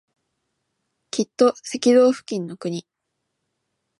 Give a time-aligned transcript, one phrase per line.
[1.11, 2.87] きっと赤道付近の国